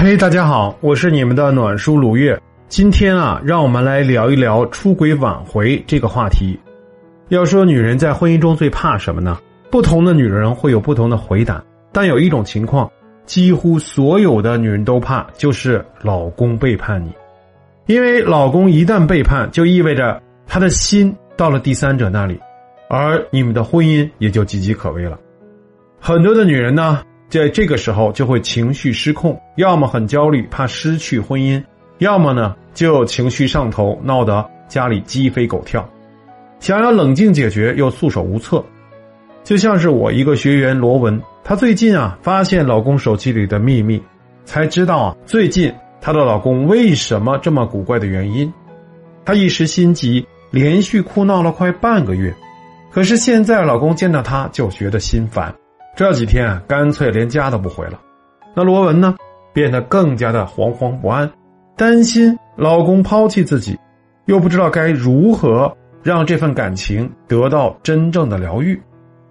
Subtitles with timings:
[0.00, 2.40] 嘿，大家好，我是你们的暖叔鲁月。
[2.68, 6.56] 今天啊，让我们来聊一聊出轨挽回这个话题。
[7.30, 9.36] 要说女人在婚姻中最怕什么呢？
[9.72, 12.88] 不同的女人会有不同的回答，但有一种情况，
[13.26, 17.12] 几乎所有的女人都怕，就是老公背叛你。
[17.86, 22.38] 因为老公一旦背叛，就意味着他的心到了第三者那里，
[22.88, 25.18] 而你们的婚姻也就岌岌可危了。
[25.98, 27.02] 很多的女人呢？
[27.28, 31.62] 在这个时候就会情绪失控，要么很焦虑，怕失去婚姻；
[31.98, 35.86] 要么呢就情绪上头，闹得家里鸡飞狗跳，
[36.58, 38.64] 想要冷静解决又束手无策。
[39.44, 44.02] 就像是我一个学员罗文，她最近啊发现老公手机里的秘密，
[44.44, 48.50] 才知道啊最近她的老公为什么这么古怪的原因。
[49.24, 52.34] 她一时心急，连续哭闹了快半个月，
[52.90, 55.54] 可是现在老公见到她就觉得心烦。
[55.98, 57.98] 这几天啊，干脆连家都不回了。
[58.54, 59.16] 那罗文呢，
[59.52, 61.28] 变得更加的惶惶不安，
[61.76, 63.76] 担心老公抛弃自己，
[64.26, 68.80] 又不知道该如何让这份感情得到真正的疗愈。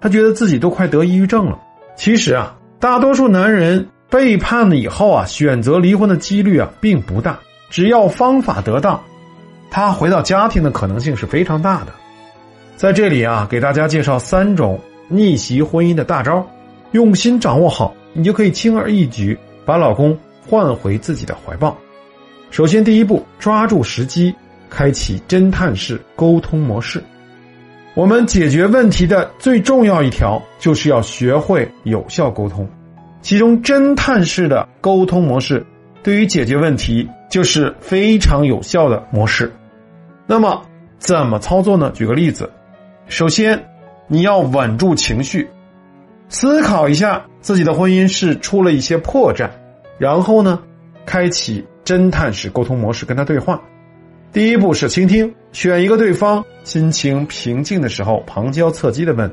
[0.00, 1.56] 他觉得自己都快得抑郁症了。
[1.94, 7.38] 其实啊，大多数男人背叛了以后啊，选择离婚的几率啊并不大，
[7.70, 9.00] 只要方法得当，
[9.70, 11.92] 他回到家庭的可能性是非常大的。
[12.74, 16.44] 在这里啊，给大家介绍三种逆袭婚姻的大招。
[16.92, 21.76] 用心掌握好，你就可以轻而易举把老公换回自己的怀抱。
[22.50, 24.34] 首先，第一步，抓住时机，
[24.70, 27.02] 开启侦探式沟通模式。
[27.94, 32.68] 我们解决问题的最重要一条，就是要学会有效沟通。
[33.20, 35.64] 其中，侦探式的沟通模式
[36.02, 39.52] 对于解决问题就是非常有效的模式。
[40.26, 40.62] 那么，
[40.98, 41.90] 怎么操作呢？
[41.92, 42.48] 举个例子，
[43.08, 43.60] 首先，
[44.06, 45.48] 你要稳住情绪。
[46.28, 49.48] 思考一下自己的婚姻是出了一些破绽，
[49.98, 50.60] 然后呢，
[51.04, 53.60] 开启侦探式沟通模式跟他对话。
[54.32, 59.32] 第一步是倾听，选一个对方心情平静的时候，旁敲侧击的问：“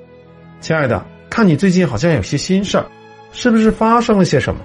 [0.62, 2.86] 亲爱的，看你最近好像有些心事儿，
[3.32, 4.62] 是不是发生了些什么？”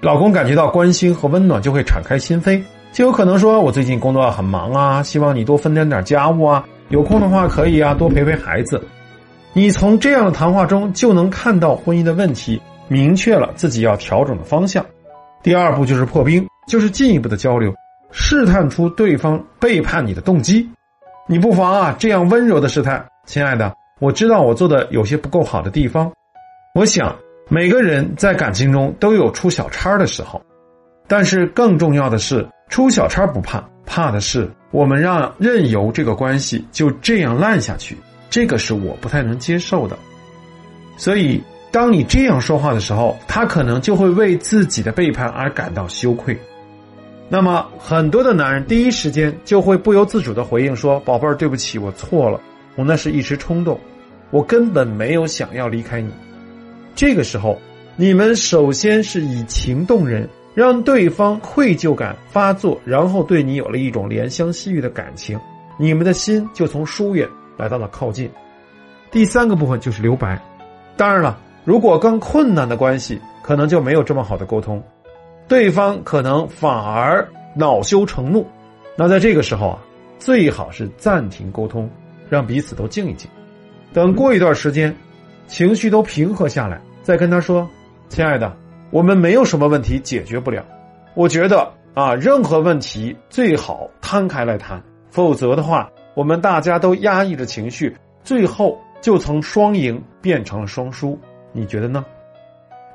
[0.00, 2.60] 老公感觉到关心和温暖，就会敞开心扉，
[2.92, 8.82] 就有可能说：“我最近工作很忙啊，希望你多分担点家务啊，有空的话可以啊，多陪陪孩子。”
[9.54, 14.84] 你从这样的谈话中就能看到婚姻的问题，明确了自己要调整的方向。
[15.42, 17.74] 第二步就是破冰，就是进一步的交流，
[18.12, 20.66] 试探出对方背叛你的动机。
[21.28, 26.10] 你不妨啊这样温柔的试探：“亲爱的，我知道我做的有些不够好的地方。
[26.74, 27.14] 我想
[27.50, 30.40] 每个人在感情中都有出小差的时候，
[31.06, 37.98] 但是更重要的是，出小差不怕，怕的是我们让任由这个关系就这样烂下去。”
[38.32, 39.98] 这个是我不太能接受的，
[40.96, 41.38] 所以
[41.70, 46.34] 当你这样说话的时候，他可能就会为自己的背叛而感到羞愧。
[47.28, 52.40] 那么，很多的男人第一时间就会不由自主的回应说：“宝贝儿，对不起，我错了，
[52.74, 53.78] 我那是一时冲动，
[54.30, 56.10] 我根本没有想要离开你。”
[56.96, 57.60] 这个时候，
[57.96, 65.38] 你们首先是以情动人，让对方愧疚感发作，然后对你有了一种怜香惜玉的感情，
[65.78, 67.28] 你们的心就从疏远。
[67.62, 68.28] 来到了靠近，
[69.12, 70.36] 第三个部分就是留白。
[70.96, 74.82] 当然了，如果更困难的关系，可能就没有这么好的沟通，
[75.46, 77.24] 对方可能反而
[77.54, 78.44] 恼羞成怒。
[78.96, 79.78] 那在这个时候啊，
[80.18, 81.88] 最好是暂停沟通，
[82.28, 83.30] 让彼此都静一静。
[83.92, 84.92] 等过一段时间，
[85.46, 87.70] 情绪都平和下来，再跟他说
[88.10, 88.52] ：“亲爱的，
[88.90, 90.64] 我们没有什么问题解决不了。
[91.14, 101.18] 我觉得啊，任何问题最好摊开来谈，否则的话。”我们大家都压抑着情绪，最后就从双赢变成了双输，
[101.52, 102.04] 你觉得呢？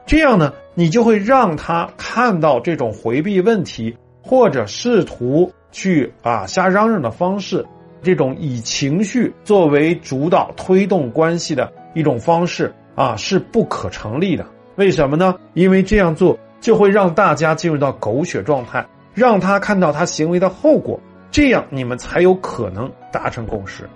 [0.06, 7.66] 这样呢，你就会让他看到这种回避问题或者试图去啊瞎嚷嚷的方式，
[8.02, 14.46] 这种以情绪作为主导推动关系的一种方式啊是不可成立的。
[14.76, 15.36] 为什么呢？
[15.56, 21.00] 因为这样做就会让大家进入到狗血状态，让他看到他行为的后果。
[21.30, 23.90] 这样你们才有可能达成共识。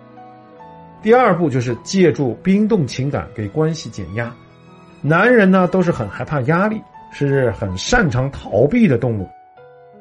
[1.03, 4.33] 第二步就是借助冰冻情感给关系减压。
[4.99, 6.81] 男人呢都是很害怕压力，
[7.11, 9.29] 是很擅长逃避的动物。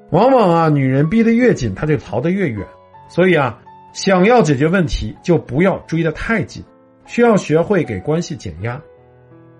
[0.08, 2.66] 往往啊，女人逼得越紧，他就逃得越远。
[3.10, 3.58] 所以啊，
[3.92, 6.64] 想要解决问题，就不要追得太紧，
[7.04, 8.80] 需要学会给关系减压。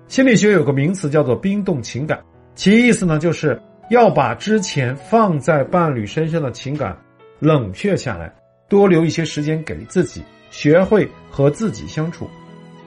[0.09, 2.19] 心理学有个名词叫做冰冻情感，
[2.55, 3.61] 其意思呢就是
[3.91, 6.97] 要把之前放在伴侣身上的情感。
[7.39, 8.31] 冷却下来，
[8.71, 12.31] 多留一些时间给自己，学会和自己相处。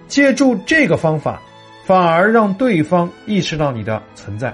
[0.08, 1.42] 借助这个方法，
[1.86, 4.52] 反而让对方意识到你的存在。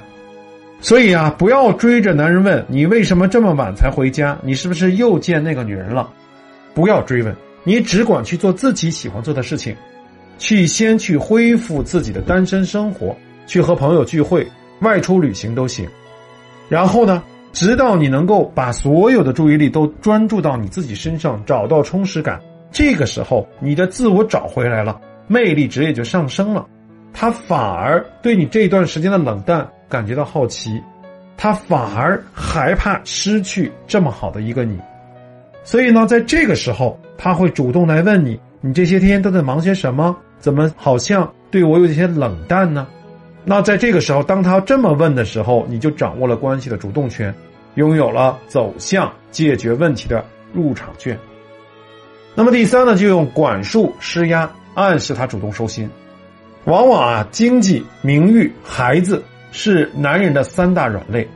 [0.81, 6.09] 所以啊，不要追着男人问你为什么这么晚才回家，你是不是又见那个女人了？
[6.73, 9.75] 不要追问，你只管去做自己喜欢做的事情，
[10.37, 13.15] 去先去恢复自己的单身生活，
[13.45, 14.47] 去和朋友聚会、
[14.79, 15.87] 外出旅行都行。
[16.69, 22.39] 然后呢，直到你能够把所有的注意力都专注到你自己身上，找到充实感，
[22.71, 26.65] 这个时候你的自我找回来了，魅力值也就上升了。
[27.11, 30.81] 他反而对你这段时间的冷淡感觉到好奇，
[31.35, 34.77] 他反而害怕失去这么好的一个你，
[35.63, 40.15] 所以呢，在这个时候他会主动来问你：你这些天都在忙些什么？
[40.37, 42.87] 怎么好像对我有些冷淡呢？
[43.45, 47.33] 那在这个时候，当他这么问的时候，你就掌握了关系的主动权，
[47.75, 51.17] 拥有了走向解决问题的入场券。
[52.35, 55.89] 那么第三呢，就用管束施压，暗示他主动收心。
[56.65, 61.27] 往往啊，经济、名誉、孩子是男人的三大软肋，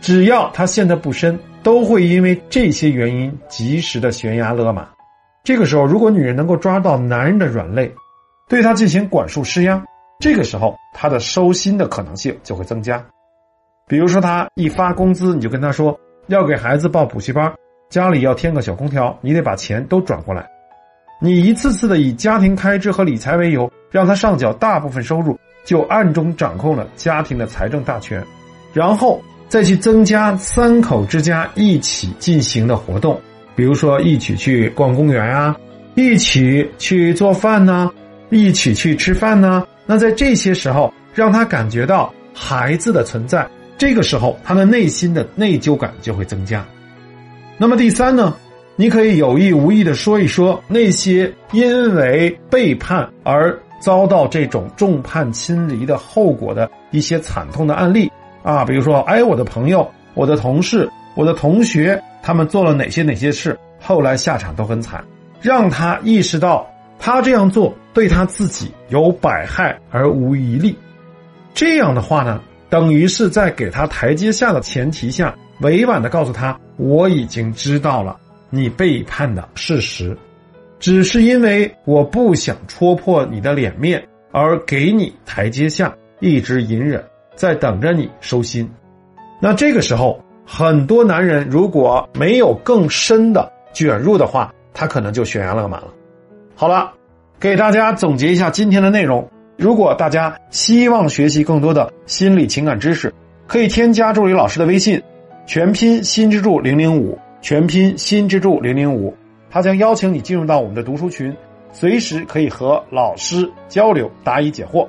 [0.00, 4.86] 只要他陷得不深，都会因为这些原因及时的悬崖勒马。
[5.42, 7.92] 这个时候，如果女人能够抓到男人的软肋，
[8.48, 9.82] 对他进行管束施压，
[10.22, 13.04] 这个时候他的收心的可能性就会增加。
[13.88, 15.98] 比如说，他一发工资，你就跟他说
[16.28, 17.52] 要给孩子报补习班，
[17.90, 20.48] 家里要添个小空调，你得把钱都转过来。
[21.20, 28.24] 你一次次的以家庭开支和理财为由，让他上缴大部分收入，就暗中掌控了家庭的财政大权，
[28.72, 33.20] 然后再去增加三口之家一起进行的活动，
[33.56, 35.56] 比如说一起去逛公园啊，
[35.96, 37.90] 一起去做饭呢，
[38.30, 39.66] 一起去吃饭呢。
[39.86, 43.46] 那在这些时候，让他感觉到孩子的存在，
[43.76, 46.64] 这个时候他的内心的内疚感就会增加。
[47.58, 48.34] 那么第三呢？
[48.74, 58.10] 你可以有意无意的说一说那些因为背叛而遭到这种众叛亲离的后果的一些惨痛的案例
[58.42, 65.04] 啊，比如说，哎，我的朋友、我的同事、我的同学，他们做了哪些哪些事，后来下场都很惨，
[65.42, 66.66] 让他意识到
[66.98, 70.76] 他这样做对他自己有百害而无一利。
[71.54, 72.40] 这样的话呢，
[72.70, 78.16] 等于是在给他台阶下的前提下，委婉的告诉他，我已经知道了。
[78.54, 80.16] 你背叛的事实，
[80.78, 87.02] 只是因为我不想戳破你的脸面而给你台阶下，一直隐忍，
[87.34, 88.68] 在等着你收心。
[89.40, 95.88] 那这个时候，很多男人如果没有更深的卷入的话，他可能就悬崖勒马了。
[96.54, 96.92] 好了，
[97.42, 99.28] 给大家总结一下今天的内容。
[99.56, 103.12] 如果大家希望学习更多的心理情感知识，
[103.48, 105.02] 可以添加助理老师的微信，
[105.44, 107.18] 全拼心之助零零五。
[107.40, 109.12] 全拼新之助零零五，
[109.50, 111.36] 他将邀请你进入到我们的读书群，
[111.72, 114.86] 随时可以和老师交流答疑解惑。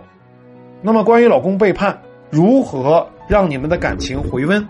[0.84, 4.64] 那么，关于老公背叛，如何让你们的感情回温？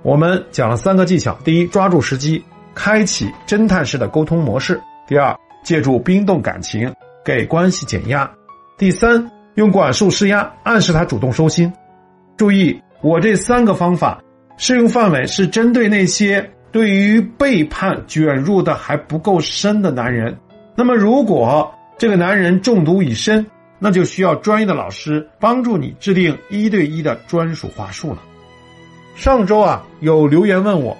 [0.00, 2.42] 我们讲了三个技巧：第一，抓住时机，
[2.74, 6.90] 开启侦探式的沟通模式；第二，借助冰冻感情
[7.26, 8.24] 给关系减压；
[8.78, 11.70] 第三，用管束施压，暗示他主动收心。
[12.36, 14.22] 注意，我这三个方法
[14.56, 16.48] 适用范围是针对那些。
[16.72, 20.36] 对于背叛卷入的还不够深的男人，
[20.76, 23.46] 那么如果这个男人中毒已深，
[23.78, 28.18] 那就需要专业的老师帮助你制定一对一的专属话术了。
[29.14, 30.94] 上周啊，有留言问我，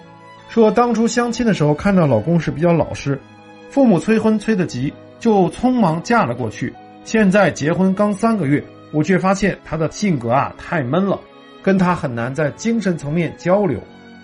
[0.49, 3.21] 说当初相亲的时候看到老公是比较老实，
[3.69, 6.75] 父母催婚催得急，就匆忙嫁了过去。
[7.05, 11.19] 现在结婚刚三个月，我却发现他的性格啊太闷了，
[11.63, 13.79] 跟他很难在精神层面交流，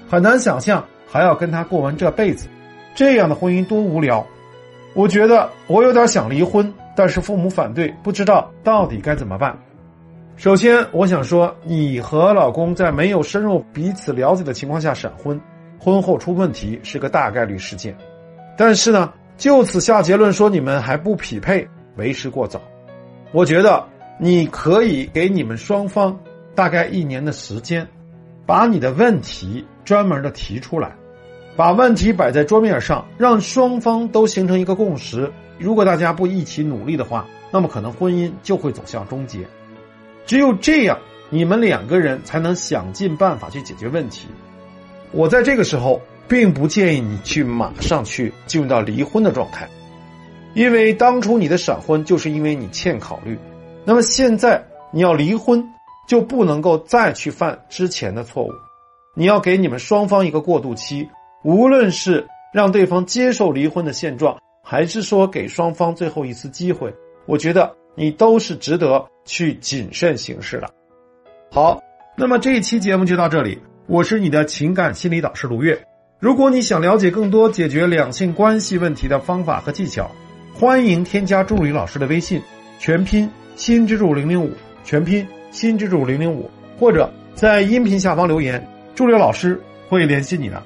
[0.09, 0.85] 很难想象。
[1.05, 2.49] 还要跟他过完这辈子，
[2.95, 4.27] 这样的婚姻多无聊！
[4.95, 9.55] 我觉得我有点想离婚，但是父母反对，不知道到底该怎么办。
[10.37, 15.39] 首先，我想说，你和老公在没有深入彼此了解的情况下闪婚，
[15.79, 17.95] 婚后出问题是个大概率事件。
[18.57, 22.63] 但是呢，就此下结论说你们还不匹配，为时过早。
[23.33, 23.85] 我觉得
[24.17, 26.17] 你可以给你们双方
[26.55, 27.85] 大概一年的时间，
[28.47, 30.95] 把你的问题专门的提出来。
[31.57, 35.29] 把问题摆在桌面上，让双方都形成一个共识。
[35.59, 39.41] 如果大家不一起努力的话，那么可能婚姻就会走向终结。
[40.25, 40.97] 只有这样，
[41.31, 44.29] 你们两个人才能想尽办法去解决问题。
[45.11, 49.69] 我在这个时候并不建议你去马上去进入到离婚的状态，
[50.55, 53.39] 因为当初你的闪婚就是因为你欠考虑。
[53.85, 55.65] 那么现在你要离婚，
[56.09, 58.51] 就不能够再去犯之前的错误。
[59.15, 61.09] 你要给你们双方一个过渡期。
[61.45, 66.95] 无论是让对方接受离婚的现状，还是说给双方最后一次机会，
[67.27, 70.71] 我觉得你都是值得去谨慎行事的。
[71.51, 71.83] 好，
[72.17, 75.85] 那么这一期节目就到这里，我是你的情感心理导师卢月。
[76.23, 80.09] 如果你想了解更多解决两性关系问题的方法和技巧，
[80.55, 82.41] 欢迎添加助理老师的微信，
[82.79, 84.53] 全拼新之助零零五，
[84.85, 86.49] 全拼新之助零零五，
[86.79, 88.65] 或者在音频下方留言，
[88.95, 90.63] 助理老师会联系你的。